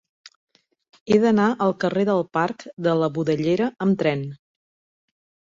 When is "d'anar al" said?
1.25-1.75